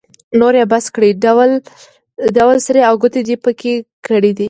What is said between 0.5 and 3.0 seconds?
يې بس کړئ؛ ډول سری او